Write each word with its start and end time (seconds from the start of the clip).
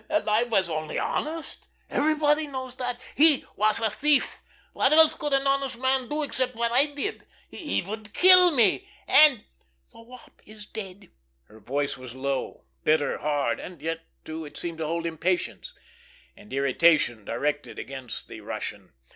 And 0.09 0.27
I 0.27 0.45
was 0.45 0.67
only 0.67 0.97
honest—everybody 0.97 2.47
knows 2.47 2.73
that. 2.77 2.99
He 3.13 3.45
was 3.55 3.79
a 3.79 3.91
thief. 3.91 4.41
What 4.73 4.91
else 4.93 5.13
could 5.13 5.31
an 5.31 5.45
honest 5.45 5.77
man 5.79 6.09
do 6.09 6.23
except 6.23 6.55
what 6.55 6.71
I 6.71 6.87
did? 6.87 7.27
He—he 7.51 7.83
will 7.83 8.01
kill 8.11 8.49
me, 8.49 8.87
and——" 9.07 9.43
"The 9.93 10.01
Wop 10.01 10.41
is 10.43 10.65
dead." 10.65 11.11
Her 11.43 11.59
voice 11.59 11.97
was 11.99 12.15
low, 12.15 12.63
bitter, 12.83 13.19
hard, 13.19 13.59
and 13.59 13.79
yet, 13.79 14.01
too, 14.25 14.43
it 14.43 14.57
seemed 14.57 14.79
to 14.79 14.87
hold 14.87 15.05
impatience 15.05 15.71
and 16.35 16.51
irritation 16.51 17.23
directed 17.23 17.77
against 17.77 18.27
the 18.27 18.41
Russian. 18.41 18.93